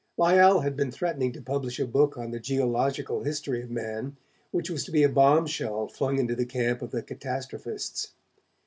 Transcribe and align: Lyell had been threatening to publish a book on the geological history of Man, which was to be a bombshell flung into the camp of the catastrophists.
Lyell 0.17 0.61
had 0.61 0.75
been 0.75 0.89
threatening 0.89 1.31
to 1.33 1.43
publish 1.43 1.79
a 1.79 1.85
book 1.85 2.17
on 2.17 2.31
the 2.31 2.39
geological 2.39 3.21
history 3.21 3.61
of 3.61 3.69
Man, 3.69 4.17
which 4.49 4.67
was 4.71 4.83
to 4.85 4.91
be 4.91 5.03
a 5.03 5.09
bombshell 5.09 5.87
flung 5.87 6.17
into 6.17 6.33
the 6.35 6.43
camp 6.47 6.81
of 6.81 6.89
the 6.89 7.03
catastrophists. 7.03 8.11